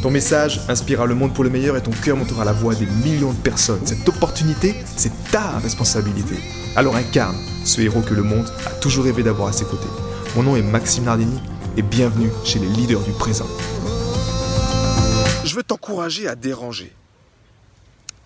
Ton 0.00 0.12
message 0.12 0.60
inspirera 0.68 1.06
le 1.06 1.16
monde 1.16 1.34
pour 1.34 1.42
le 1.42 1.50
meilleur 1.50 1.76
et 1.76 1.82
ton 1.82 1.90
cœur 1.90 2.16
montera 2.16 2.44
la 2.44 2.52
voix 2.52 2.72
des 2.76 2.86
millions 2.86 3.32
de 3.32 3.38
personnes. 3.38 3.84
Cette 3.84 4.08
opportunité, 4.08 4.76
c'est 4.96 5.10
ta 5.32 5.58
responsabilité. 5.58 6.36
Alors 6.76 6.94
incarne 6.94 7.36
ce 7.64 7.80
héros 7.80 8.02
que 8.02 8.14
le 8.14 8.22
monde 8.22 8.46
a 8.64 8.70
toujours 8.74 9.06
rêvé 9.06 9.24
d'avoir 9.24 9.48
à 9.48 9.52
ses 9.52 9.64
côtés. 9.64 9.88
Mon 10.36 10.44
nom 10.44 10.54
est 10.54 10.62
Maxime 10.62 11.02
Nardini 11.02 11.40
et 11.76 11.82
bienvenue 11.82 12.30
chez 12.44 12.60
les 12.60 12.68
leaders 12.68 13.00
du 13.00 13.10
présent. 13.10 13.48
Je 15.44 15.56
veux 15.56 15.64
t'encourager 15.64 16.28
à 16.28 16.36
déranger. 16.36 16.92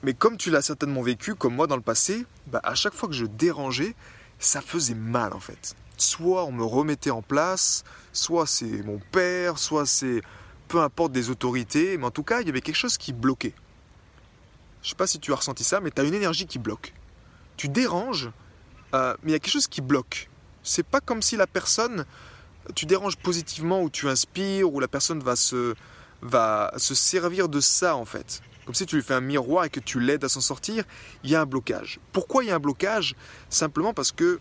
Mais 0.03 0.13
comme 0.13 0.37
tu 0.37 0.51
l'as 0.51 0.63
certainement 0.63 1.01
vécu, 1.01 1.35
comme 1.35 1.55
moi 1.55 1.67
dans 1.67 1.77
le 1.77 1.83
passé, 1.83 2.27
bah, 2.49 2.61
à 2.65 2.75
chaque 2.75 2.93
fois 2.93 3.09
que 3.09 3.15
je 3.15 3.25
dérangeais, 3.25 3.95
ça 4.39 4.61
faisait 4.61 4.95
mal 4.95 5.33
en 5.33 5.41
fait. 5.41 5.75
Soit 5.97 6.45
on 6.45 6.53
me 6.53 6.65
remettait 6.65 7.11
en 7.11 7.23
place, 7.23 7.83
soit 8.13 8.47
c'est 8.47 8.85
mon 8.85 9.01
père, 9.11 9.59
soit 9.59 9.87
c'est 9.87 10.21
peu 10.69 10.81
importe 10.81 11.13
des 11.13 11.31
autorités, 11.31 11.99
mais 11.99 12.05
en 12.05 12.11
tout 12.11 12.23
cas, 12.23 12.41
il 12.41 12.47
y 12.47 12.51
avait 12.51 12.61
quelque 12.61 12.77
chose 12.77 12.99
qui 12.99 13.13
bloquait. 13.13 13.55
Je 14.83 14.91
sais 14.91 14.97
pas 14.97 15.07
si 15.07 15.21
tu 15.21 15.33
as 15.33 15.37
ressenti 15.37 15.65
ça, 15.65 15.81
mais 15.81 15.91
tu 15.91 16.01
as 16.01 16.05
une 16.05 16.15
énergie 16.15 16.47
qui 16.47 16.59
bloque. 16.59 16.93
Tu 17.57 17.69
déranges, 17.69 18.31
euh, 18.95 19.15
mais 19.23 19.31
il 19.31 19.33
y 19.33 19.37
a 19.37 19.39
quelque 19.39 19.53
chose 19.53 19.69
qui 19.69 19.81
bloque. 19.81 20.29
C'est 20.63 20.87
pas 20.87 21.01
comme 21.01 21.23
si 21.23 21.37
la 21.37 21.47
personne, 21.47 22.05
tu 22.75 22.87
déranges 22.87 23.17
positivement 23.17 23.83
ou 23.83 23.91
tu 23.91 24.09
inspires 24.09 24.73
ou 24.73 24.81
la 24.81 24.89
personne 24.89 25.21
va 25.21 25.37
se, 25.37 25.75
va 26.21 26.73
se 26.77 26.95
servir 26.95 27.49
de 27.49 27.61
ça 27.61 27.97
en 27.97 28.05
fait. 28.05 28.43
Comme 28.65 28.75
si 28.75 28.87
tu 28.87 28.97
lui 28.97 29.03
fais 29.03 29.15
un 29.15 29.21
miroir 29.21 29.65
et 29.65 29.71
que 29.71 29.81
tu 29.81 29.99
l'aides 29.99 30.25
à 30.25 30.29
s'en 30.29 30.41
sortir, 30.41 30.85
il 31.25 31.31
y 31.31 31.35
a 31.35 31.41
un 31.41 31.47
blocage. 31.47 31.99
Pourquoi 32.13 32.45
il 32.45 32.49
y 32.49 32.51
a 32.51 32.55
un 32.55 32.61
blocage? 32.61 33.17
Simplement 33.51 33.93
parce 33.93 34.13
que 34.13 34.41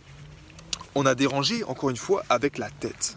on 0.93 1.05
a 1.05 1.15
dérangé, 1.15 1.63
encore 1.63 1.89
une 1.89 1.97
fois, 1.97 2.23
avec 2.29 2.57
la 2.57 2.69
tête. 2.69 3.15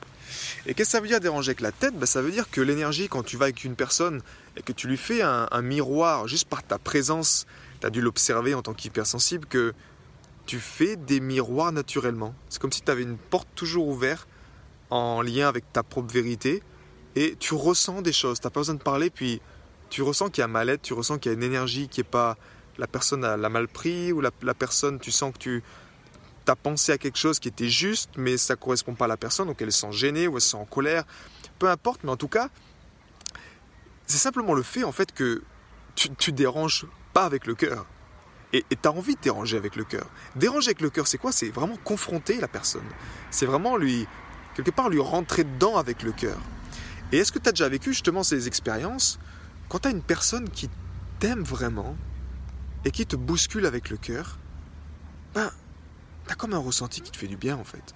Et 0.67 0.75
qu'est-ce 0.75 0.89
que 0.89 0.93
ça 0.93 1.01
veut 1.01 1.09
dire 1.09 1.21
déranger 1.21 1.51
avec 1.51 1.61
la 1.61 1.73
tête? 1.73 1.95
Ben, 1.99 2.07
Ça 2.07 2.23
veut 2.23 2.31
dire 2.31 2.51
que 2.51 2.61
l'énergie, 2.61 3.09
quand 3.09 3.23
tu 3.23 3.37
vas 3.37 3.47
avec 3.47 3.65
une 3.65 3.77
personne 3.77 4.23
et 4.57 4.63
que 4.63 4.73
tu 4.73 4.89
lui 4.89 4.97
fais 4.97 5.23
un, 5.23 5.63
miroir 5.63 6.29
juste 6.29 6.49
par 6.49 6.63
ta 6.63 6.79
présence, 6.79 7.47
tu 7.81 7.87
as 7.87 7.91
dû 7.91 8.01
l'observer 8.01 8.55
en 8.55 8.63
tant 8.63 8.75
qu'hypersensible, 8.75 9.47
que 9.47 9.75
tu 10.47 10.59
fais 10.59 10.97
des 10.97 11.21
miroirs 11.21 11.73
naturellement. 11.73 12.35
C'est 12.49 12.61
comme 12.61 12.73
si 12.73 12.83
tu 12.83 12.91
avais 12.91 13.03
une 13.03 13.17
porte 13.17 13.49
toujours 13.55 13.89
ouverte 13.89 14.29
en 14.91 15.23
lien 15.23 15.49
avec 15.49 15.73
ta 15.73 15.83
propre 15.83 16.13
vérité 16.13 16.63
et 17.17 17.37
tu 17.39 17.55
ressens 17.55 18.03
des 18.03 18.13
choses. 18.13 18.41
Tu 18.41 18.47
n'as 18.47 18.51
pas 18.51 18.61
besoin 18.61 18.75
de 18.75 18.83
parler, 18.83 19.11
puis 19.11 19.41
tu 19.91 20.03
ressens 20.03 20.31
qu'il 20.31 20.43
y 20.43 20.45
a 20.45 20.49
mal-être, 20.49 20.83
tu 20.83 20.93
ressens 20.93 21.19
qu'il 21.19 21.33
y 21.33 21.35
a 21.35 21.39
une 21.39 21.45
énergie 21.45 21.89
qui 21.89 22.01
est 22.01 22.05
pas. 22.05 22.37
La 22.77 22.89
personne 22.89 23.21
l'a 23.21 23.49
mal 23.49 23.69
pris 23.69 24.13
ou 24.13 24.21
la, 24.21 24.33
la 24.43 24.55
personne, 24.55 24.99
tu 24.99 25.13
sens 25.13 25.33
que 25.33 25.39
tu 25.39 25.63
tu 26.45 26.51
as 26.53 26.57
pensé 26.57 26.93
à 26.93 26.99
quelque 26.99 27.19
chose 27.19 27.39
qui 27.39 27.49
était 27.49 27.69
juste, 27.69 28.11
mais 28.17 28.37
ça 28.37 28.55
ne 28.55 28.59
correspond 28.59 28.95
pas 28.95 29.07
à 29.07 29.09
la 29.09 29.17
personne, 29.17 29.49
donc 29.49 29.61
elle 29.63 29.73
se 29.73 29.81
sent 29.81 29.93
gênée 29.93 30.29
ou 30.29 30.37
elle 30.37 30.41
se 30.41 30.51
sent 30.51 30.57
en 30.57 30.65
colère. 30.65 31.05
Peu 31.59 31.69
importe, 31.69 32.05
mais 32.05 32.11
en 32.11 32.17
tout 32.17 32.29
cas, 32.29 32.49
c'est 34.07 34.19
simplement 34.19 34.55
le 34.55 34.63
fait 34.63 34.85
en 34.85 34.93
fait 34.93 35.13
que 35.13 35.43
tu, 35.95 36.11
tu 36.15 36.33
déranges 36.33 36.87
pas 37.13 37.25
avec 37.25 37.47
le 37.47 37.55
cœur. 37.55 37.87
Et 38.53 38.65
tu 38.71 38.89
as 38.89 38.93
envie 38.93 39.17
de 39.17 39.21
déranger 39.21 39.57
avec 39.57 39.75
le 39.75 39.83
cœur. 39.83 40.07
Déranger 40.37 40.69
avec 40.69 40.81
le 40.81 40.89
cœur, 40.89 41.09
c'est 41.09 41.19
quoi? 41.19 41.33
C'est 41.33 41.49
vraiment 41.49 41.77
confronter 41.83 42.41
la 42.41 42.47
personne. 42.47 42.87
C'est 43.33 43.47
vraiment 43.47 43.77
lui, 43.77 44.07
quelque 44.55 44.71
part, 44.71 44.89
lui 44.91 45.01
rentrer 45.01 45.43
dedans 45.43 45.77
avec 45.77 46.05
le 46.05 46.13
cœur. 46.13 46.39
Et 47.11 47.19
est-ce 47.19 47.33
que 47.33 47.41
tu 47.41 47.49
as 47.49 47.53
déjà 47.53 47.69
vécu 47.69 47.93
justement 47.93 48.23
ces 48.23 48.47
expériences 48.47 49.19
quand 49.69 49.81
tu 49.81 49.89
as 49.89 49.91
une 49.91 50.03
personne 50.03 50.49
qui 50.49 50.71
t'aime 51.19 51.43
vraiment 51.43 51.97
et 52.85 52.93
qui 52.93 53.07
te 53.07 53.17
bouscule 53.17 53.67
avec 53.67 53.91
le 53.91 53.97
cœur? 53.97 54.39
Ben, 55.35 55.51
t'as 56.27 56.35
comme 56.35 56.55
un 56.55 56.59
ressenti 56.59 57.01
qui 57.01 57.11
te 57.11 57.17
fait 57.17 57.27
du 57.27 57.37
bien 57.37 57.57
en 57.57 57.65
fait. 57.65 57.95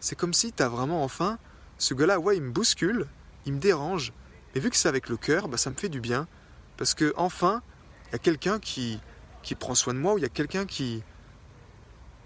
C'est 0.00 0.16
comme 0.16 0.34
si 0.34 0.52
t'as 0.52 0.68
vraiment 0.68 1.02
enfin, 1.02 1.38
ce 1.78 1.94
gars-là, 1.94 2.18
ouais, 2.18 2.36
il 2.36 2.42
me 2.42 2.50
bouscule, 2.50 3.06
il 3.46 3.54
me 3.54 3.58
dérange, 3.58 4.12
et 4.54 4.60
vu 4.60 4.70
que 4.70 4.76
c'est 4.76 4.88
avec 4.88 5.08
le 5.08 5.16
cœur, 5.16 5.48
bah, 5.48 5.56
ça 5.56 5.70
me 5.70 5.74
fait 5.74 5.88
du 5.88 6.00
bien, 6.00 6.28
parce 6.76 6.94
que 6.94 7.12
enfin, 7.16 7.62
il 8.08 8.12
y 8.12 8.14
a 8.16 8.18
quelqu'un 8.18 8.58
qui, 8.58 9.00
qui 9.42 9.54
prend 9.54 9.74
soin 9.74 9.94
de 9.94 9.98
moi, 9.98 10.14
ou 10.14 10.18
il 10.18 10.22
y 10.22 10.26
a 10.26 10.30
quelqu'un 10.30 10.66
qui, 10.66 11.02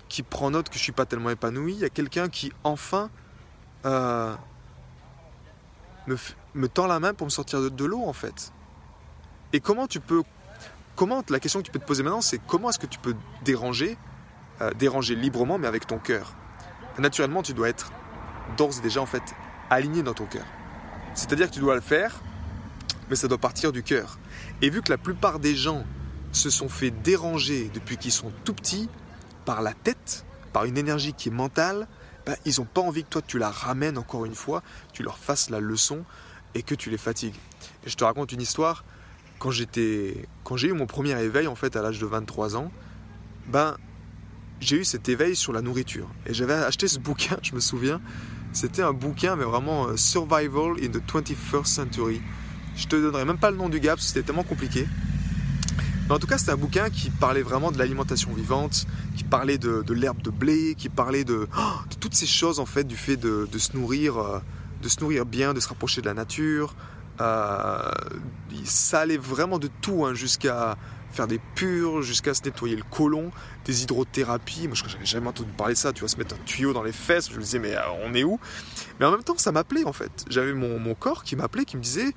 qui 0.09 0.23
prend 0.23 0.51
note 0.51 0.69
que 0.69 0.77
je 0.77 0.83
suis 0.83 0.93
pas 0.93 1.07
tellement 1.07 1.31
épanoui, 1.31 1.75
il 1.75 1.81
y 1.81 1.85
a 1.85 1.91
quelqu'un 1.91 2.29
qui 2.29 2.53
enfin 2.65 3.11
euh, 3.87 4.35
me, 6.07 6.17
me, 6.55 6.69
tend 6.69 6.87
la 6.87 7.01
main 7.01 7.15
pour 7.15 7.27
me 7.27 7.31
sortir 7.31 7.61
de, 7.61 7.69
de 7.69 7.85
l'eau 7.85 8.05
en 8.05 8.13
fait. 8.13 8.53
Et 9.53 9.61
comment 9.61 9.87
tu 9.87 10.01
peux, 10.01 10.23
comment 10.97 11.23
la 11.29 11.41
question 11.41 11.61
que 11.61 11.67
tu 11.67 11.71
peux 11.71 11.79
te 11.79 11.87
poser 11.87 12.03
maintenant, 12.03 12.21
c'est 12.21 12.39
comment 12.39 12.71
est-ce 12.71 12.79
que 12.79 12.87
tu 12.87 12.99
peux 12.99 13.15
déranger 13.45 13.97
euh, 14.61 14.71
déranger 14.73 15.15
librement, 15.15 15.59
mais 15.59 15.67
avec 15.67 15.87
ton 15.87 15.99
cœur. 15.99 16.35
Naturellement, 16.99 17.43
tu 17.43 17.53
dois 17.53 17.69
être 17.69 17.93
d'ores 18.57 18.79
et 18.79 18.83
déjà 18.83 19.01
en 19.01 19.07
fait 19.07 19.23
aligné 19.71 20.03
dans 20.03 20.15
ton 20.15 20.27
cœur. 20.27 20.45
C'est-à-dire 21.15 21.49
que 21.49 21.55
tu 21.55 21.61
dois 21.61 21.75
le 21.75 21.81
faire, 21.81 22.21
mais 23.11 23.17
ça 23.17 23.29
doit 23.29 23.39
partir 23.39 23.73
du 23.73 23.83
cœur. 23.83 24.19
Et 24.63 24.71
vu 24.71 24.83
que 24.83 24.91
la 24.91 24.99
plupart 24.99 25.39
des 25.39 25.55
gens 25.55 25.85
se 26.33 26.51
sont 26.51 26.69
fait 26.69 26.91
déranger 26.91 27.71
depuis 27.73 27.97
qu'ils 27.97 28.13
sont 28.13 28.33
tout 28.45 28.55
petits 28.55 28.89
par 29.45 29.63
la 29.63 29.73
tête, 29.73 30.25
par 30.53 30.65
une 30.65 30.77
énergie 30.77 31.15
qui 31.15 31.29
est 31.29 31.33
mentale, 31.33 31.87
bah, 32.27 32.35
ils 32.45 32.61
n'ont 32.61 32.67
pas 32.67 32.81
envie 32.81 33.05
que 33.05 33.09
toi 33.09 33.23
tu 33.27 33.39
la 33.39 33.51
ramènes 33.51 33.97
encore 33.97 34.27
une 34.27 34.35
fois, 34.35 34.63
tu 34.93 35.03
leur 35.03 35.19
fasses 35.19 35.51
la 35.51 35.61
leçon 35.61 36.05
et 36.55 36.63
que 36.63 36.75
tu 36.75 36.91
les 36.91 36.99
fatigues. 36.99 37.35
Je 37.87 37.95
te 37.95 38.05
raconte 38.05 38.33
une 38.33 38.43
histoire. 38.43 38.85
Quand 39.39 39.51
j'étais, 39.51 40.27
quand 40.45 40.57
j'ai 40.57 40.69
eu 40.69 40.73
mon 40.73 40.87
premier 40.87 41.19
éveil 41.23 41.47
en 41.47 41.55
fait 41.55 41.77
à 41.77 41.83
l'âge 41.83 41.99
de 42.01 42.07
23 42.07 42.57
ans, 42.57 42.73
ben 43.47 43.77
j'ai 44.61 44.77
eu 44.77 44.85
cet 44.85 45.09
éveil 45.09 45.37
sur 45.37 45.53
la 45.53 45.63
nourriture. 45.63 46.09
Et 46.27 46.35
j'avais 46.35 46.55
acheté 46.55 46.89
ce 46.89 46.99
bouquin, 46.99 47.37
je 47.43 47.55
me 47.55 47.61
souviens. 47.61 48.01
C'était 48.53 48.83
un 48.83 48.93
bouquin, 48.93 49.37
mais 49.37 49.45
vraiment 49.45 49.89
euh, 49.89 49.97
Survival 49.97 50.73
in 50.83 50.89
the 50.89 51.03
21st 51.07 51.67
Century. 51.67 52.21
Je 52.77 52.87
te 52.87 52.97
donnerai 52.97 53.25
même 53.25 53.39
pas 53.39 53.51
le 53.51 53.57
nom 53.57 53.69
du 53.69 53.81
gars 53.81 53.95
parce 53.95 54.07
que 54.07 54.09
c'était 54.09 54.27
tellement 54.27 54.45
compliqué. 54.45 54.87
Mais 56.09 56.15
en 56.15 56.19
tout 56.19 56.27
cas, 56.27 56.39
c'était 56.39 56.53
un 56.53 56.57
bouquin 56.57 56.89
qui 56.89 57.11
parlait 57.11 57.43
vraiment 57.43 57.71
de 57.71 57.79
l'alimentation 57.79 58.33
vivante, 58.33 58.87
qui 59.17 59.25
parlait 59.25 59.59
de, 59.59 59.85
l'herbe 59.93 60.23
de 60.23 60.31
blé, 60.31 60.75
qui 60.77 60.89
parlait 60.89 61.25
de, 61.25 61.41
de, 61.91 61.97
toutes 62.01 62.15
ces 62.15 62.27
choses 62.27 62.61
en 62.61 62.67
fait, 62.67 62.85
du 62.85 62.97
fait 62.97 63.17
de, 63.17 63.47
se 63.59 63.77
nourrir, 63.77 64.17
euh, 64.17 64.39
de 64.83 64.89
se 64.89 65.01
nourrir 65.01 65.27
bien, 65.27 65.53
de 65.53 65.61
se 65.61 65.69
rapprocher 65.69 66.01
de 66.01 66.07
la 66.07 66.15
nature. 66.15 66.75
Euh, 67.21 67.91
ça 68.65 69.01
allait 69.01 69.19
vraiment 69.19 69.59
de 69.59 69.69
tout, 69.83 70.07
hein, 70.07 70.15
jusqu'à 70.15 70.77
faire 71.11 71.27
des 71.27 71.41
purs, 71.55 72.03
jusqu'à 72.03 72.35
se 72.35 72.43
nettoyer 72.43 72.77
le 72.77 72.83
côlon, 72.83 73.31
des 73.65 73.83
hydrothérapies. 73.83 74.69
Moi, 74.69 74.77
je 74.77 74.85
n'avais 74.85 75.07
jamais 75.07 75.29
entendu 75.29 75.51
parler 75.57 75.75
de 75.75 75.79
ça. 75.79 75.93
Tu 75.93 76.03
vas 76.03 76.09
se 76.09 76.17
mettre 76.17 76.35
un 76.35 76.45
tuyau 76.45 76.73
dans 76.73 76.83
les 76.83 76.93
fesses. 76.93 77.31
Je 77.31 77.37
me 77.37 77.43
disais, 77.43 77.59
mais 77.59 77.75
euh, 77.75 77.81
on 78.05 78.15
est 78.15 78.25
où? 78.25 78.39
Mais 79.01 79.07
en 79.07 79.11
même 79.11 79.23
temps, 79.23 79.37
ça 79.37 79.53
m'appelait 79.53 79.85
en 79.85 79.93
fait. 79.93 80.25
J'avais 80.29 80.53
mon, 80.53 80.79
mon, 80.79 80.95
corps 80.95 81.25
qui 81.25 81.37
m'appelait, 81.37 81.65
qui 81.65 81.77
me 81.77 81.83
disait, 81.83 82.13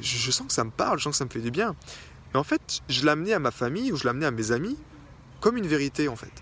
je, 0.00 0.30
sens 0.30 0.46
que 0.46 0.52
ça 0.52 0.64
me 0.64 0.70
parle, 0.70 0.98
je 0.98 1.04
sens 1.04 1.12
que 1.12 1.18
ça 1.18 1.24
me 1.24 1.30
fait 1.30 1.40
du 1.40 1.50
bien. 1.50 1.74
Mais 2.32 2.40
en 2.40 2.44
fait, 2.44 2.80
je 2.88 3.04
l'amenais 3.04 3.32
à 3.32 3.38
ma 3.38 3.50
famille 3.50 3.92
ou 3.92 3.96
je 3.96 4.04
l'amenais 4.04 4.26
à 4.26 4.30
mes 4.30 4.52
amis 4.52 4.76
comme 5.40 5.56
une 5.56 5.66
vérité 5.66 6.08
en 6.08 6.16
fait. 6.16 6.32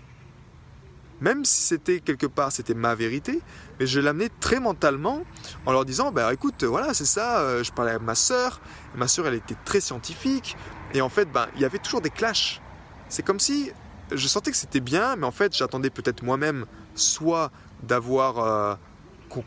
Même 1.21 1.45
si 1.45 1.61
c'était 1.61 2.01
quelque 2.01 2.25
part, 2.25 2.51
c'était 2.51 2.73
ma 2.73 2.93
vérité, 2.93 3.41
mais 3.79 3.87
je 3.87 4.01
l'amenais 4.01 4.29
très 4.41 4.59
mentalement 4.59 5.23
en 5.65 5.71
leur 5.71 5.85
disant, 5.85 6.11
bah 6.11 6.33
écoute, 6.33 6.65
voilà, 6.65 6.93
c'est 6.93 7.05
ça, 7.05 7.39
euh, 7.39 7.63
je 7.63 7.71
parlais 7.71 7.93
à 7.93 7.99
ma 7.99 8.15
sœur, 8.15 8.59
ma 8.95 9.07
sœur 9.07 9.27
elle 9.27 9.35
était 9.35 9.55
très 9.63 9.79
scientifique, 9.79 10.57
et 10.95 11.01
en 11.01 11.09
fait, 11.09 11.29
ben, 11.29 11.47
il 11.55 11.61
y 11.61 11.65
avait 11.65 11.77
toujours 11.77 11.99
des 11.99 12.09
clashs. 12.09 12.61
C'est 13.09 13.21
comme 13.21 13.41
si 13.41 13.69
je 14.11 14.27
sentais 14.27 14.49
que 14.49 14.57
c'était 14.57 14.79
bien, 14.79 15.17
mais 15.17 15.25
en 15.25 15.31
fait, 15.31 15.53
j'attendais 15.53 15.89
peut-être 15.89 16.23
moi-même 16.23 16.65
soit 16.95 17.51
d'avoir 17.83 18.39
euh, 18.39 18.75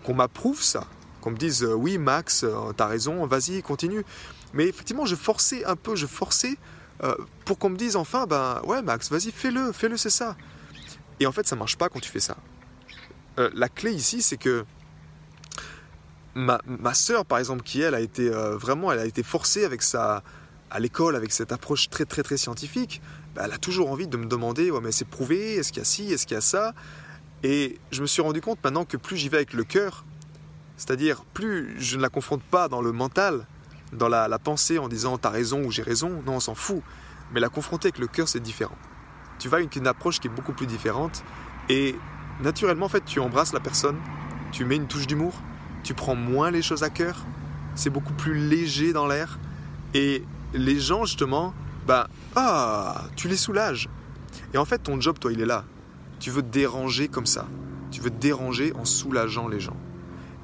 qu'on 0.05 0.15
m'approuve 0.15 0.63
ça, 0.63 0.85
qu'on 1.23 1.31
me 1.31 1.39
dise 1.39 1.65
euh, 1.65 1.73
oui 1.73 1.97
Max, 1.97 2.45
euh, 2.45 2.73
t'as 2.77 2.87
raison, 2.87 3.25
vas-y, 3.27 3.63
continue. 3.63 4.05
Mais 4.53 4.67
effectivement, 4.67 5.07
je 5.07 5.17
forçais 5.17 5.65
un 5.65 5.75
peu, 5.75 5.97
je 5.97 6.07
forçais 6.07 6.57
pour 7.45 7.59
qu'on 7.59 7.71
me 7.71 7.77
dise 7.77 7.95
enfin, 7.95 8.27
ben 8.27 8.61
ouais 8.65 8.83
Max, 8.83 9.09
vas-y, 9.09 9.31
fais-le, 9.31 9.73
fais-le, 9.73 9.97
c'est 9.97 10.11
ça. 10.11 10.37
Et 11.21 11.27
en 11.27 11.33
fait, 11.33 11.47
ça 11.47 11.57
marche 11.57 11.79
pas 11.79 11.89
quand 11.89 12.01
tu 12.01 12.11
fais 12.11 12.21
ça. 12.21 12.37
la 13.37 13.69
clé 13.69 13.93
ici, 13.93 14.21
c'est 14.21 14.37
que 14.37 14.67
ma, 16.35 16.61
ma 16.67 16.95
soeur, 16.95 17.25
par 17.25 17.39
exemple, 17.39 17.63
qui 17.63 17.81
elle 17.81 17.95
a 17.95 18.01
été 18.01 18.29
vraiment, 18.29 18.91
elle 18.91 18.99
a 18.99 19.07
été 19.07 19.23
forcée 19.23 19.65
avec 19.65 19.83
sa, 19.83 20.25
à 20.71 20.81
l'école 20.81 21.17
avec 21.17 21.33
cette 21.33 21.53
approche 21.53 21.89
très 21.91 22.05
très 22.05 22.23
très 22.23 22.37
scientifique, 22.37 23.01
bah, 23.35 23.43
elle 23.45 23.53
a 23.53 23.59
toujours 23.59 23.91
envie 23.91 24.07
de 24.07 24.17
me 24.17 24.27
demander 24.27 24.71
ouais, 24.71 24.81
mais 24.83 24.93
c'est 24.93 25.07
prouvé, 25.07 25.55
est-ce 25.55 25.73
qu'il 25.73 25.81
y 25.81 25.83
a 25.83 25.85
ci, 25.85 26.13
est-ce 26.13 26.27
qu'il 26.27 26.35
y 26.35 26.39
a 26.39 26.43
ça? 26.43 26.75
Et 27.43 27.79
je 27.93 28.03
me 28.03 28.07
suis 28.07 28.23
rendu 28.23 28.41
compte 28.41 28.59
maintenant 28.65 28.85
que 28.85 28.97
plus 28.97 29.17
j'y 29.17 29.29
vais 29.29 29.39
avec 29.39 29.53
le 29.53 29.65
cœur, 29.65 30.05
c'est-à-dire 30.77 31.25
plus 31.35 31.77
je 31.79 31.97
ne 31.97 32.03
la 32.03 32.09
confronte 32.09 32.43
pas 32.43 32.69
dans 32.69 32.81
le 32.81 32.93
mental, 32.93 33.47
dans 33.93 34.09
la, 34.09 34.39
pensée 34.39 34.79
en 34.79 34.89
disant 34.89 35.19
t'as 35.19 35.31
raison 35.31 35.65
ou 35.65 35.71
j'ai 35.71 35.83
raison. 35.83 36.23
Non, 36.27 36.35
on 36.35 36.41
s'en 36.41 36.55
fout. 36.55 36.83
Mais 37.33 37.41
la 37.41 37.49
confronter 37.49 37.89
avec 37.89 37.99
le 37.99 38.07
cœur, 38.07 38.29
c'est 38.29 38.41
différent. 38.41 38.77
Tu 39.39 39.49
vas 39.49 39.59
avec 39.59 39.77
une 39.77 39.87
approche 39.87 40.21
qui 40.21 40.29
est 40.29 40.31
beaucoup 40.31 40.53
plus 40.53 40.67
différente 40.67 41.23
et 41.69 41.95
naturellement, 42.41 42.87
en 42.87 42.89
fait, 42.89 43.05
tu 43.05 43.21
embrasses 43.21 43.53
la 43.53 43.61
personne, 43.61 43.97
tu 44.53 44.65
mets 44.65 44.77
une 44.77 44.87
touche 44.87 45.07
d'humour, 45.07 45.35
tu 45.83 45.95
prends 45.95 46.15
moins 46.15 46.51
les 46.51 46.63
choses 46.63 46.83
à 46.83 46.91
cœur, 46.91 47.25
c'est 47.75 47.91
beaucoup 47.91 48.15
plus 48.15 48.35
léger 48.35 48.93
dans 48.93 49.07
l'air 49.07 49.39
et 49.95 50.25
les 50.55 50.79
gens, 50.79 51.05
justement, 51.05 51.55
bah, 51.87 52.09
ah, 52.37 53.05
tu 53.17 53.29
les 53.29 53.37
soulages. 53.37 53.89
Et 54.55 54.59
en 54.59 54.65
fait, 54.65 54.79
ton 54.79 55.01
job, 55.01 55.19
toi, 55.19 55.33
il 55.33 55.41
est 55.41 55.47
là. 55.47 55.65
Tu 56.21 56.31
veux 56.31 56.43
déranger 56.43 57.09
comme 57.09 57.27
ça. 57.27 57.47
Tu 57.91 58.01
veux 58.01 58.11
déranger 58.11 58.73
en 58.75 58.85
soulageant 58.85 59.49
les 59.49 59.61
gens. 59.61 59.77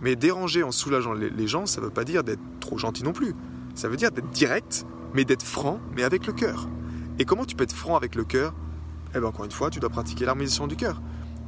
Mais 0.03 0.17
déranger 0.17 0.62
en 0.62 0.71
soulageant 0.71 1.12
les, 1.12 1.47
gens, 1.47 1.67
ça 1.67 1.81
ne 1.81 1.87
veut 1.87 1.93
pas 1.93 2.05
dire 2.05 2.25
d'être 2.25 2.43
trop 2.61 2.79
gentil 2.79 3.05
non 3.05 3.12
plus. 3.12 3.35
Ça 3.75 3.89
veut 3.89 3.97
dire 3.97 4.11
d'être 4.11 4.31
direct, 4.31 4.87
mais 5.15 5.25
d'être 5.25 5.43
franc, 5.43 5.81
mais 5.97 6.03
avec 6.03 6.27
le 6.27 6.33
cœur. 6.33 6.69
Et 7.19 7.25
comment 7.25 7.45
tu 7.45 7.57
peux 7.57 7.65
être 7.65 7.75
franc 7.75 7.97
avec 7.97 8.15
le 8.15 8.25
cœur? 8.25 8.55
Eh 9.15 9.19
bien, 9.19 9.29
encore 9.29 9.45
une 9.45 9.50
fois, 9.50 9.71
tu 9.71 9.81
dois 9.81 9.91
pratiquer 9.91 10.25
l'harmonisation 10.25 10.67
du 10.67 10.77
cœur. 10.77 11.00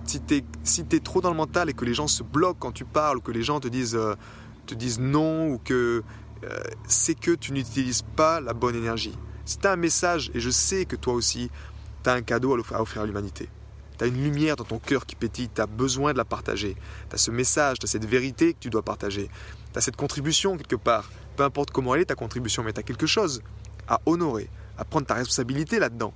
Si 0.05 0.21
tu 0.21 0.37
es, 0.37 0.45
si 0.63 0.87
trop 0.87 1.21
dans 1.21 1.31
le 1.31 1.37
mental 1.37 1.69
et 1.69 1.73
que 1.73 1.85
les 1.85 1.95
gens 1.95 2.07
se 2.07 2.23
bloquent 2.23 2.59
quand 2.61 2.73
tu 2.73 2.85
parles, 2.85 3.19
ou 3.19 3.21
que 3.21 3.33
les 3.33 3.43
gens 3.43 3.61
te 3.61 3.69
disent, 3.69 3.97
euh, 3.97 4.15
te 4.67 4.75
disent 4.75 5.01
non, 5.01 5.49
ou 5.49 5.59
que 5.59 6.03
euh, 6.45 6.59
c'est 6.87 7.19
que 7.19 7.33
tu 7.33 7.53
n'utilises 7.53 8.03
pas 8.03 8.41
la 8.41 8.53
bonne 8.53 8.75
énergie. 8.75 9.17
As 9.65 9.69
un 9.71 9.77
message, 9.77 10.31
et 10.35 10.41
je 10.41 10.51
sais 10.51 10.85
que 10.85 10.97
toi 10.97 11.15
aussi, 11.15 11.51
tu 12.03 12.11
as 12.11 12.15
un 12.15 12.23
cadeau 12.23 12.55
à 12.55 12.81
offrir 12.81 13.03
à 13.03 13.07
l'humanité. 13.07 13.49
Tu 13.99 14.05
as 14.05 14.09
une 14.09 14.23
lumière 14.23 14.57
dans 14.57 14.65
ton 14.65 14.79
cœur 14.79 15.07
qui 15.07 15.17
pétille, 15.17 15.49
tu 15.55 15.61
as 15.61 15.67
besoin 15.67 16.13
de 16.13 16.19
la 16.19 16.25
partager. 16.25 16.77
Tu 17.09 17.15
as 17.15 17.19
ce 17.19 17.31
message, 17.31 17.79
tu 17.79 17.85
as 17.85 17.89
cette 17.89 18.05
vérité 18.05 18.53
que 18.53 18.59
tu 18.59 18.71
dois 18.71 18.83
partager. 18.83 19.31
Tu 19.73 19.79
as 19.79 19.81
cette 19.81 19.97
contribution 19.97 20.57
quelque 20.57 20.77
part. 20.77 21.11
Peu 21.37 21.45
importe 21.45 21.71
comment 21.71 21.95
elle 21.95 22.03
est 22.03 22.07
ta 22.07 22.15
contribution, 22.15 22.63
mais 22.63 22.73
tu 22.73 22.81
as 22.81 22.83
quelque 22.83 23.07
chose 23.07 23.43
à 23.89 24.01
honorer, 24.07 24.51
à 24.79 24.85
prendre 24.85 25.07
ta 25.07 25.15
responsabilité 25.15 25.79
là-dedans. 25.79 26.13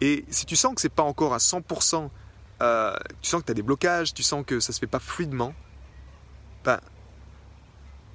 Et 0.00 0.24
si 0.28 0.44
tu 0.44 0.56
sens 0.56 0.74
que 0.74 0.80
c'est 0.80 0.92
pas 0.92 1.02
encore 1.02 1.34
à 1.34 1.38
100%, 1.38 2.10
euh, 2.62 2.94
tu 3.22 3.30
sens 3.30 3.40
que 3.40 3.46
tu 3.46 3.50
as 3.52 3.54
des 3.54 3.62
blocages, 3.62 4.14
tu 4.14 4.22
sens 4.22 4.44
que 4.46 4.60
ça 4.60 4.72
se 4.72 4.78
fait 4.78 4.86
pas 4.86 4.98
fluidement, 4.98 5.54
ben, 6.64 6.80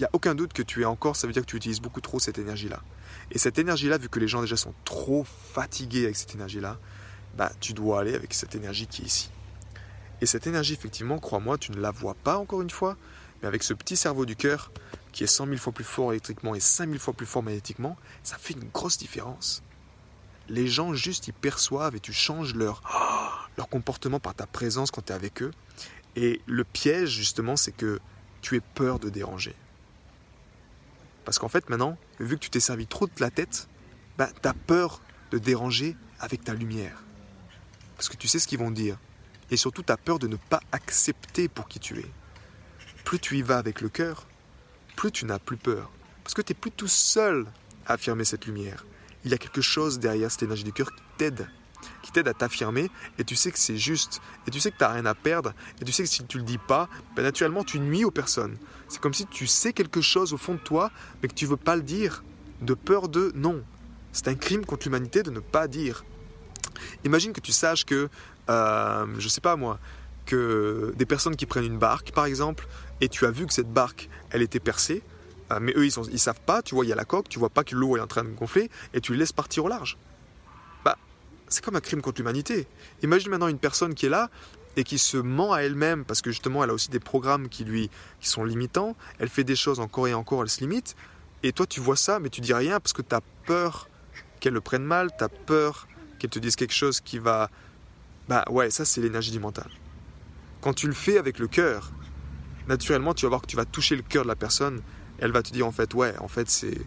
il 0.01 0.06
n'y 0.06 0.07
a 0.07 0.09
aucun 0.13 0.33
doute 0.33 0.51
que 0.51 0.63
tu 0.63 0.81
es 0.81 0.86
encore, 0.86 1.15
ça 1.15 1.27
veut 1.27 1.33
dire 1.33 1.44
que 1.44 1.48
tu 1.48 1.57
utilises 1.57 1.80
beaucoup 1.80 2.01
trop 2.01 2.18
cette 2.18 2.39
énergie-là. 2.39 2.81
Et 3.30 3.38
cette 3.38 3.59
énergie-là, 3.59 4.00
vu 4.00 4.09
que 4.09 4.18
les 4.18 4.27
gens 4.27 4.42
déjà 4.42 4.57
sont 4.57 4.74
trop 4.83 5.24
fatigués 5.24 6.06
avec 6.06 6.15
cette 6.15 6.33
énergie-là, 6.33 6.80
bah, 7.38 7.51
tu 7.59 7.74
dois 7.74 8.00
aller 8.00 8.15
avec 8.15 8.33
cette 8.33 8.56
énergie 8.56 8.88
qui 8.88 9.03
est 9.03 9.06
ici. 9.06 9.30
Et 10.19 10.25
cette 10.25 10.48
énergie, 10.48 10.74
effectivement, 10.74 11.19
crois-moi, 11.19 11.59
tu 11.59 11.71
ne 11.71 11.80
la 11.80 11.92
vois 11.92 12.15
pas 12.15 12.39
encore 12.39 12.63
une 12.63 12.71
fois, 12.71 12.98
mais 13.42 13.48
avec 13.48 13.62
ce 13.62 13.75
petit 13.75 13.95
cerveau 13.95 14.25
du 14.25 14.36
cœur, 14.36 14.71
qui 15.12 15.24
est 15.24 15.27
100 15.27 15.45
000 15.45 15.57
fois 15.57 15.71
plus 15.71 15.83
fort 15.83 16.13
électriquement 16.13 16.56
et 16.56 16.59
5 16.59 16.89
000 16.89 16.98
fois 16.98 17.13
plus 17.13 17.27
fort 17.27 17.44
magnétiquement, 17.44 17.95
ça 18.24 18.38
fait 18.39 18.56
une 18.56 18.69
grosse 18.74 18.98
différence. 18.98 19.62
Les 20.50 20.65
gens, 20.65 20.95
juste, 20.95 21.27
ils 21.27 21.33
perçoivent 21.33 21.95
et 21.95 22.00
tu 22.00 22.12
changes 22.12 22.56
leur, 22.56 22.81
leur 23.56 23.69
comportement 23.69 24.19
par 24.19 24.33
ta 24.33 24.48
présence 24.48 24.89
quand 24.89 25.06
tu 25.06 25.13
es 25.13 25.15
avec 25.15 25.44
eux. 25.44 25.51
Et 26.15 26.42
le 26.48 26.63
piège, 26.63 27.12
justement, 27.12 27.56
c'est 27.56 27.71
que 27.71 28.00
tu 28.42 28.56
aies 28.56 28.63
peur 28.74 28.98
de 28.98 29.09
déranger. 29.09 29.56
Parce 31.25 31.39
qu'en 31.39 31.47
fait, 31.47 31.69
maintenant, 31.69 31.97
vu 32.19 32.35
que 32.35 32.41
tu 32.41 32.50
t'es 32.50 32.59
servi 32.59 32.88
trop 32.88 33.07
de 33.07 33.12
la 33.19 33.29
tête, 33.29 33.68
bah, 34.18 34.29
tu 34.41 34.47
as 34.47 34.53
peur 34.53 35.01
de 35.31 35.38
déranger 35.38 35.95
avec 36.19 36.44
ta 36.44 36.53
lumière. 36.53 37.03
Parce 37.95 38.09
que 38.09 38.18
tu 38.18 38.27
sais 38.27 38.39
ce 38.39 38.47
qu'ils 38.47 38.59
vont 38.59 38.71
dire. 38.71 38.97
Et 39.50 39.57
surtout, 39.57 39.83
tu 39.83 39.91
as 39.91 39.97
peur 39.97 40.19
de 40.19 40.27
ne 40.27 40.35
pas 40.35 40.62
accepter 40.71 41.47
pour 41.47 41.68
qui 41.68 41.79
tu 41.79 42.00
es. 42.00 42.12
Plus 43.03 43.19
tu 43.19 43.38
y 43.38 43.41
vas 43.41 43.57
avec 43.57 43.81
le 43.81 43.89
cœur, 43.89 44.27
plus 44.95 45.12
tu 45.12 45.25
n'as 45.25 45.39
plus 45.39 45.57
peur. 45.57 45.91
Parce 46.23 46.33
que 46.33 46.41
tu 46.41 46.53
n'es 46.53 46.59
plus 46.59 46.71
tout 46.71 46.88
seul 46.88 47.47
à 47.85 47.94
affirmer 47.94 48.25
cette 48.25 48.45
lumière. 48.45 48.85
Il 49.24 49.31
y 49.31 49.33
a 49.33 49.38
quelque 49.38 49.62
chose 49.62 50.00
derrière 50.00 50.31
cette 50.31 50.44
énergie 50.44 50.63
du 50.63 50.74
cœur 50.74 50.89
qui 50.91 51.03
t'aide. 51.17 51.47
Qui 52.11 52.19
t'aide 52.19 52.27
à 52.27 52.33
t'affirmer. 52.33 52.89
Et 53.17 53.23
tu 53.23 53.35
sais 53.35 53.51
que 53.51 53.59
c'est 53.59 53.77
juste. 53.77 54.21
Et 54.47 54.51
tu 54.51 54.59
sais 54.59 54.71
que 54.71 54.77
tu 54.77 54.83
n'as 54.83 54.93
rien 54.93 55.05
à 55.05 55.15
perdre. 55.15 55.53
Et 55.81 55.85
tu 55.85 55.91
sais 55.91 56.03
que 56.03 56.09
si 56.09 56.23
tu 56.25 56.37
ne 56.37 56.41
le 56.41 56.47
dis 56.47 56.57
pas, 56.57 56.89
ben 57.15 57.23
naturellement, 57.23 57.63
tu 57.63 57.79
nuis 57.79 58.05
aux 58.05 58.11
personnes. 58.11 58.57
C'est 58.87 58.99
comme 58.99 59.13
si 59.13 59.25
tu 59.25 59.47
sais 59.47 59.73
quelque 59.73 60.01
chose 60.01 60.33
au 60.33 60.37
fond 60.37 60.53
de 60.53 60.59
toi, 60.59 60.91
mais 61.21 61.29
que 61.29 61.33
tu 61.33 61.45
veux 61.45 61.57
pas 61.57 61.75
le 61.75 61.83
dire. 61.83 62.23
De 62.61 62.73
peur 62.73 63.07
de 63.07 63.31
non. 63.35 63.63
C'est 64.11 64.27
un 64.27 64.35
crime 64.35 64.65
contre 64.65 64.85
l'humanité 64.85 65.23
de 65.23 65.31
ne 65.31 65.39
pas 65.39 65.67
dire. 65.67 66.03
Imagine 67.05 67.33
que 67.33 67.39
tu 67.39 67.51
saches 67.51 67.85
que, 67.85 68.09
euh, 68.49 69.05
je 69.17 69.27
sais 69.27 69.41
pas 69.41 69.55
moi, 69.55 69.79
que 70.25 70.93
des 70.97 71.05
personnes 71.05 71.35
qui 71.35 71.45
prennent 71.45 71.65
une 71.65 71.79
barque, 71.79 72.11
par 72.11 72.25
exemple, 72.25 72.67
et 72.99 73.09
tu 73.09 73.25
as 73.25 73.31
vu 73.31 73.45
que 73.45 73.53
cette 73.53 73.71
barque, 73.71 74.09
elle 74.29 74.41
était 74.41 74.59
percée, 74.59 75.01
euh, 75.51 75.59
mais 75.61 75.73
eux, 75.75 75.85
ils, 75.85 75.99
ne 75.99 76.09
ils 76.11 76.19
savent 76.19 76.41
pas, 76.45 76.61
tu 76.61 76.75
vois, 76.75 76.85
il 76.85 76.89
y 76.89 76.93
a 76.93 76.95
la 76.95 77.05
coque, 77.05 77.29
tu 77.29 77.39
vois 77.39 77.49
pas 77.49 77.63
que 77.63 77.75
l'eau 77.75 77.97
est 77.97 77.99
en 77.99 78.07
train 78.07 78.23
de 78.23 78.29
gonfler, 78.29 78.69
et 78.93 79.01
tu 79.01 79.13
les 79.13 79.19
laisses 79.19 79.33
partir 79.33 79.65
au 79.65 79.67
large. 79.67 79.97
C'est 81.51 81.63
comme 81.63 81.75
un 81.75 81.81
crime 81.81 82.01
contre 82.01 82.19
l'humanité. 82.19 82.65
Imagine 83.03 83.30
maintenant 83.30 83.48
une 83.48 83.59
personne 83.59 83.94
qui 83.94 84.07
est 84.07 84.09
là, 84.09 84.30
et 84.75 84.83
qui 84.83 84.98
se 84.98 85.18
ment 85.18 85.53
à 85.53 85.59
elle-même 85.59 86.06
parce 86.06 86.21
que 86.21 86.31
justement 86.31 86.63
elle 86.63 86.69
a 86.69 86.74
aussi 86.74 86.89
des 86.89 87.00
programmes 87.00 87.50
qui 87.50 87.65
lui 87.65 87.89
qui 88.19 88.30
sont 88.30 88.44
limitants, 88.44 88.95
elle 89.19 89.30
fait 89.30 89.44
des 89.44 89.56
choses 89.56 89.80
encore 89.80 90.07
et 90.07 90.13
encore, 90.13 90.44
elle 90.44 90.50
se 90.50 90.62
limite 90.62 90.95
et 91.44 91.51
toi 91.51 91.65
tu 91.65 91.80
vois 91.80 91.95
ça 91.95 92.19
mais 92.19 92.30
tu 92.30 92.42
dis 92.42 92.53
rien 92.53 92.80
parce 92.80 92.94
que 92.94 93.01
tu 93.01 93.13
as 93.13 93.21
peur 93.45 93.89
qu'elle 94.39 94.53
le 94.53 94.62
prenne 94.62 94.83
mal, 94.83 95.09
tu 95.18 95.24
as 95.24 95.30
peur 95.30 95.88
qu'elle 96.19 96.30
te 96.30 96.39
dise 96.39 96.56
quelque 96.56 96.74
chose 96.74 97.01
qui 97.01 97.19
va 97.19 97.50
bah 98.30 98.45
ouais, 98.50 98.69
ça 98.69 98.86
c'est 98.86 99.01
l'énergie 99.01 99.31
du 99.31 99.39
mental. 99.39 99.69
Quand 100.62 100.74
tu 100.74 100.88
le 100.88 100.94
fais 100.94 101.18
avec 101.18 101.39
le 101.39 101.48
cœur, 101.48 101.92
naturellement 102.68 103.13
tu 103.13 103.25
vas 103.25 103.30
voir 103.30 103.42
que 103.42 103.48
tu 103.48 103.57
vas 103.57 103.65
toucher 103.65 103.95
le 103.95 104.03
cœur 104.03 104.24
de 104.24 104.30
la 104.30 104.36
personne, 104.36 104.81
elle 105.18 105.31
va 105.31 105.44
te 105.44 105.51
dire 105.51 105.68
en 105.68 105.71
fait 105.71 105.94
ouais, 105.94 106.18
en 106.19 106.27
fait 106.27 106.50
c'est 106.50 106.80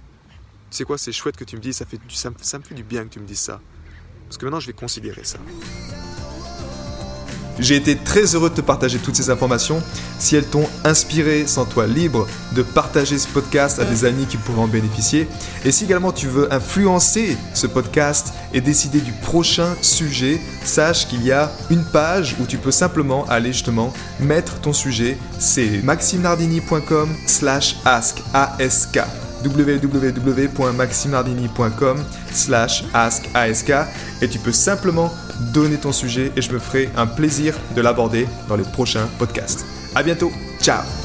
c'est 0.71 0.85
quoi, 0.85 0.99
c'est 0.99 1.13
chouette 1.13 1.37
que 1.37 1.45
tu 1.45 1.57
me 1.57 1.61
dises, 1.61 1.77
ça 1.77 1.85
fait 1.85 2.01
ça 2.09 2.31
me 2.31 2.65
fait 2.65 2.75
du 2.75 2.83
bien 2.83 3.05
que 3.05 3.11
tu 3.11 3.21
me 3.21 3.27
dises 3.27 3.41
ça. 3.41 3.61
Parce 4.35 4.41
que 4.41 4.47
maintenant 4.47 4.59
je 4.59 4.67
vais 4.67 4.73
considérer 4.73 5.23
ça. 5.23 5.39
J'ai 7.61 7.77
été 7.77 7.95
très 7.95 8.35
heureux 8.35 8.51
de 8.51 8.57
te 8.57 8.63
partager 8.63 8.99
toutes 8.99 9.15
ces 9.15 9.31
informations. 9.31 9.81
Si 10.19 10.35
elles 10.35 10.45
t'ont 10.45 10.67
inspiré, 10.83 11.47
sens-toi 11.47 11.87
libre 11.87 12.27
de 12.51 12.63
partager 12.63 13.17
ce 13.17 13.29
podcast 13.29 13.79
à 13.79 13.85
des 13.85 14.05
amis 14.05 14.27
qui 14.27 14.37
pourraient 14.37 14.63
en 14.63 14.67
bénéficier. 14.67 15.29
Et 15.65 15.71
si 15.71 15.85
également 15.85 16.11
tu 16.11 16.27
veux 16.27 16.53
influencer 16.53 17.39
ce 17.55 17.69
podcast 17.69 18.35
et 18.53 18.61
décider 18.61 19.01
du 19.01 19.13
prochain 19.13 19.77
sujet, 19.83 20.41
sache 20.65 21.07
qu'il 21.07 21.23
y 21.25 21.31
a 21.31 21.53
une 21.71 21.85
page 21.85 22.35
où 22.41 22.45
tu 22.45 22.59
peux 22.59 22.73
simplement 22.73 23.25
aller 23.27 23.53
justement 23.53 23.93
mettre 24.19 24.61
ton 24.61 24.73
sujet. 24.73 25.17
C'est 25.39 25.81
maximenardini.com 25.85 27.09
slash 27.29 27.77
ask 27.85 28.19
www.maximardini.com 29.45 31.99
slash 32.33 32.85
ask 32.95 33.29
et 34.23 34.29
tu 34.29 34.39
peux 34.39 34.53
simplement 34.53 35.13
donner 35.53 35.77
ton 35.77 35.93
sujet 35.93 36.33
et 36.37 36.43
je 36.43 36.53
me 36.53 36.59
ferai 36.59 36.91
un 36.97 37.07
plaisir 37.07 37.55
de 37.75 37.81
l'aborder 37.81 38.27
dans 38.49 38.57
les 38.57 38.65
prochains 38.65 39.09
podcasts. 39.19 39.65
À 39.95 40.03
bientôt, 40.03 40.33
ciao 40.61 41.04